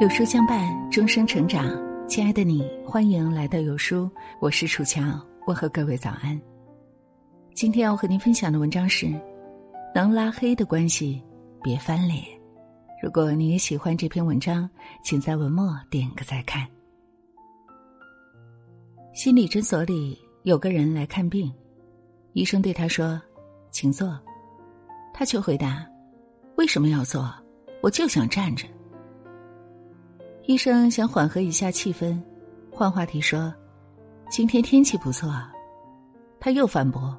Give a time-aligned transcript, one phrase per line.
[0.00, 1.70] 有书相伴，终生成长。
[2.08, 4.10] 亲爱的你，欢迎来到有书，
[4.40, 5.02] 我是楚乔，
[5.46, 6.40] 我和各位早安。
[7.54, 9.12] 今天要和您分享的文章是：
[9.94, 11.22] 能拉黑的关系，
[11.62, 12.24] 别翻脸。
[13.02, 14.66] 如果你也喜欢这篇文章，
[15.04, 16.66] 请在文末点个再看。
[19.12, 21.52] 心理诊所里有个人来看病，
[22.32, 23.20] 医生对他说
[23.70, 24.18] ：“请坐。”
[25.12, 25.86] 他却回答
[26.56, 27.30] ：“为什么要坐？
[27.82, 28.66] 我就想站着。”
[30.46, 32.20] 医生想缓和一下气氛，
[32.70, 33.52] 换话题说
[34.30, 35.32] ：“今天天气不错。”
[36.40, 37.16] 他又反驳：“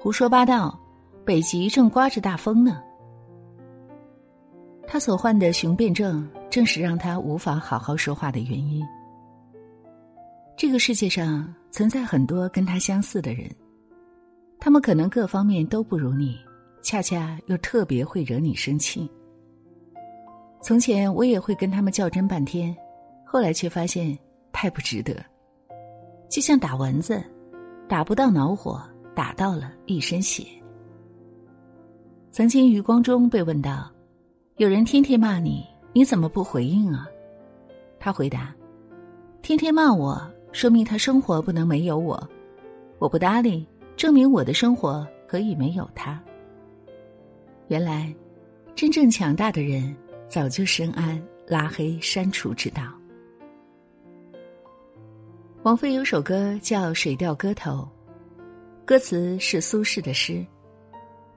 [0.00, 0.78] 胡说八道，
[1.24, 2.82] 北极正刮着大风呢。”
[4.86, 8.84] 他所患的雄辩症，正是让他无法好好说话的原因。
[10.56, 13.48] 这个世界上存在很多跟他相似的人，
[14.58, 16.36] 他们可能各方面都不如你，
[16.82, 19.08] 恰恰又特别会惹你生气。
[20.60, 22.76] 从前我也会跟他们较真半天，
[23.24, 24.16] 后来却发现
[24.52, 25.14] 太不值得。
[26.28, 27.22] 就像打蚊子，
[27.88, 28.82] 打不到恼火，
[29.14, 30.44] 打到了一身血。
[32.30, 33.90] 曾经余光中被问到
[34.58, 37.08] ：“有人天天骂你，你怎么不回应啊？”
[37.98, 38.54] 他回答
[39.40, 40.20] ：“天天骂我，
[40.52, 42.18] 说明他生活不能没有我；
[42.98, 46.20] 我不搭理，证明我的生活可以没有他。”
[47.68, 48.14] 原来，
[48.74, 49.96] 真正强大的人。
[50.28, 52.82] 早就深谙拉黑删除之道。
[55.62, 57.88] 王菲有首歌叫《水调歌头》，
[58.84, 60.44] 歌词是苏轼的诗，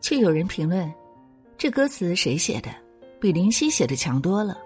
[0.02, 0.92] 却有人评论，
[1.58, 2.70] 这歌词谁写的？
[3.20, 4.58] 比林夕写的强多了。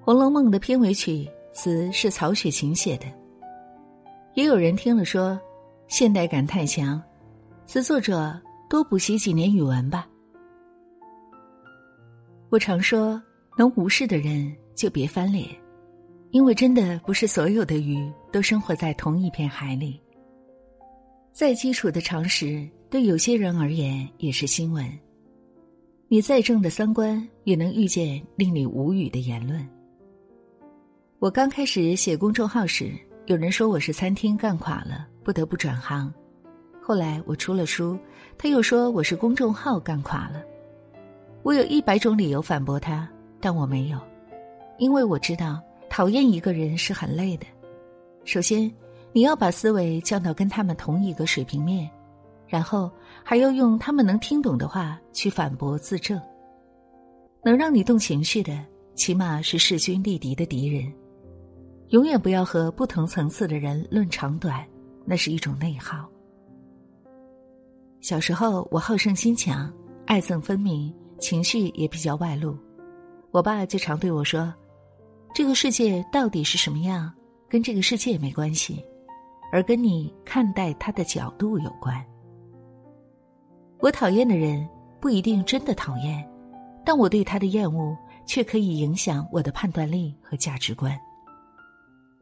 [0.04, 3.06] 《红楼梦》的片尾曲词是曹雪芹写的，
[4.34, 5.38] 也有人听了说，
[5.88, 7.02] 现代感太强，
[7.66, 10.06] 词作者多补习几年语文吧。
[12.54, 13.20] 我常说，
[13.58, 15.44] 能无视的人就别翻脸，
[16.30, 20.00] 因为真的不是所有的鱼都生活在同一片海里。
[21.32, 24.88] 再基础的常识，对有些人而言也是新闻。
[26.06, 29.68] 你再正的三观，也能遇见令你无语的言论。
[31.18, 32.92] 我刚开始写公众号时，
[33.26, 36.14] 有人说我是餐厅干垮了，不得不转行。
[36.80, 37.98] 后来我出了书，
[38.38, 40.40] 他又说我是公众号干垮了。
[41.44, 43.06] 我有一百种理由反驳他，
[43.38, 43.98] 但我没有，
[44.78, 45.60] 因为我知道
[45.90, 47.44] 讨厌一个人是很累的。
[48.24, 48.72] 首先，
[49.12, 51.88] 你要把思维降到跟他们同一个水平面，
[52.48, 52.90] 然后
[53.22, 56.18] 还要用他们能听懂的话去反驳自证。
[57.44, 58.58] 能让你动情绪的，
[58.94, 60.90] 起码是势均力敌的敌人。
[61.90, 64.66] 永远不要和不同层次的人论长短，
[65.04, 66.08] 那是一种内耗。
[68.00, 69.70] 小时候，我好胜心强，
[70.06, 70.90] 爱憎分明。
[71.24, 72.54] 情绪也比较外露，
[73.30, 74.52] 我爸就常对我说
[75.34, 77.10] ：“这个世界到底是什么样，
[77.48, 78.84] 跟这个世界没关系，
[79.50, 82.04] 而跟你看待他的角度有关。”
[83.80, 84.68] 我讨厌的人
[85.00, 86.22] 不一定真的讨厌，
[86.84, 87.96] 但我对他的厌恶
[88.26, 90.94] 却可以影响我的判断力和价值观。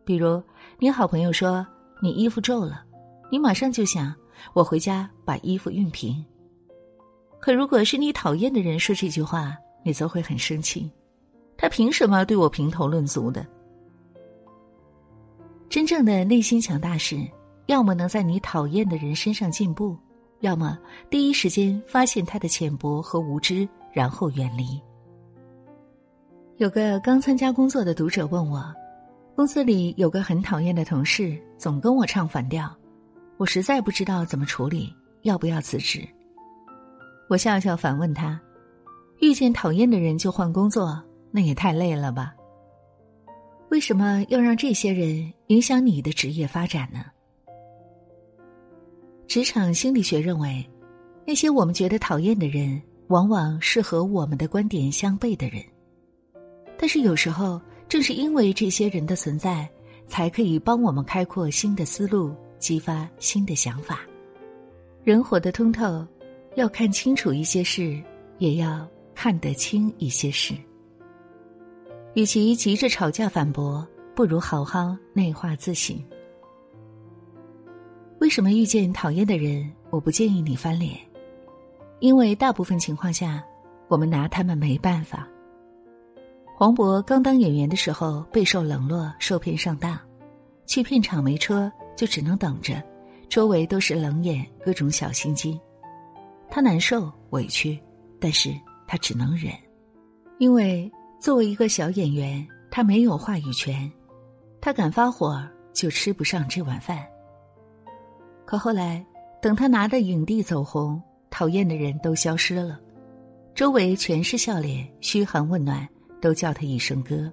[0.04, 0.40] 比如，
[0.78, 1.66] 你好朋友说
[2.00, 2.84] 你衣服皱了，
[3.32, 4.14] 你马上就想
[4.52, 6.24] 我回家把衣服熨平。
[7.42, 10.88] 可如果是你讨厌的人说这句话，你则会很生气。
[11.56, 13.44] 他凭什么对我评头论足的？
[15.68, 17.18] 真正的内心强大是，
[17.66, 19.96] 要么能在你讨厌的人身上进步，
[20.38, 20.78] 要么
[21.10, 24.80] 第一时间发现他的浅薄和无知，然后远离。
[26.58, 28.72] 有个刚参加工作的读者问我，
[29.34, 32.72] 公司里有个很讨厌的同事，总跟我唱反调，
[33.36, 36.06] 我实在不知道怎么处理，要不要辞职？
[37.32, 38.38] 我笑笑反问他
[39.20, 42.34] ：“遇见讨厌的人就换工作，那也太累了吧？
[43.70, 47.06] 为什么要让这些人影响你的职业发展呢？”
[49.26, 50.62] 职场心理学认为，
[51.26, 55.64] 那些我们觉得讨厌的人，往往是和我们的观点相悖的人。
[56.76, 57.58] 但是有时候，
[57.88, 59.66] 正是因为这些人的存在，
[60.06, 64.00] 才可以帮我们开阔新的思路，激发新的想法。
[65.02, 66.06] 人活得通透。
[66.54, 68.00] 要看清楚一些事，
[68.38, 70.54] 也要看得清一些事。
[72.14, 75.98] 与其急着吵架反驳，不如好好内化自省。
[78.20, 80.96] 为什么遇见讨厌的人，我不建议你翻脸？
[82.00, 83.42] 因为大部分情况下，
[83.88, 85.26] 我们拿他们没办法。
[86.54, 89.98] 黄渤刚当演员的时候，备受冷落，受骗上当，
[90.66, 92.80] 去片场没车，就只能等着，
[93.28, 95.58] 周围都是冷眼，各种小心机。
[96.54, 97.80] 他难受委屈，
[98.20, 98.54] 但是
[98.86, 99.50] 他只能忍，
[100.36, 103.90] 因为作为一个小演员，他没有话语权，
[104.60, 107.02] 他敢发火就吃不上这碗饭。
[108.44, 109.02] 可后来，
[109.40, 112.78] 等他拿着影帝走红，讨厌的人都消失了，
[113.54, 115.88] 周围全是笑脸，嘘寒问暖，
[116.20, 117.32] 都叫他一声哥。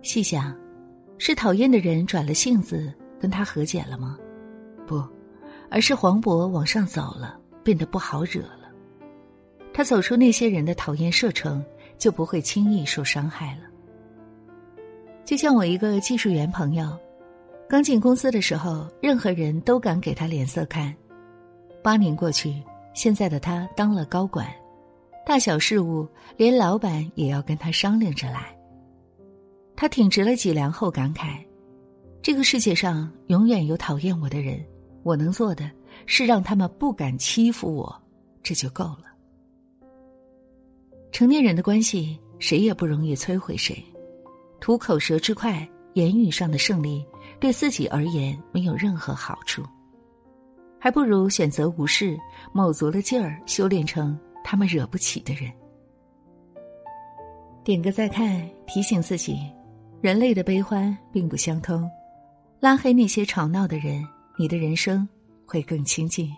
[0.00, 0.56] 细想，
[1.18, 4.16] 是讨厌的人转了性子跟他和解了吗？
[4.86, 5.06] 不，
[5.70, 8.70] 而是黄渤往上走了，变得不好惹了。
[9.72, 11.64] 他走出那些人的讨厌射程，
[11.96, 13.62] 就不会轻易受伤害了。
[15.24, 16.98] 就像我一个技术员朋友，
[17.68, 20.94] 刚进公司的时候，任何人都敢给他脸色看。
[21.82, 22.62] 八年过去，
[22.94, 24.48] 现在的他当了高管，
[25.24, 28.56] 大小事务连老板也要跟他商量着来。
[29.76, 31.36] 他挺直了脊梁后感慨
[32.20, 34.60] ：“这个世界上永远有讨厌我的人。”
[35.04, 35.70] 我能做的
[36.06, 38.02] 是让他们不敢欺负我，
[38.42, 39.04] 这就够了。
[41.12, 43.82] 成年人的关系，谁也不容易摧毁谁。
[44.60, 47.04] 图口舌之快，言语上的胜利，
[47.40, 49.62] 对自己而言没有任何好处，
[50.78, 52.18] 还不如选择无视，
[52.52, 55.50] 卯足了劲儿修炼成他们惹不起的人。
[57.64, 59.38] 点个再看，提醒自己，
[60.00, 61.88] 人类的悲欢并不相通，
[62.60, 64.06] 拉黑那些吵闹的人。
[64.40, 65.08] 你的人生
[65.48, 66.36] 会更亲近。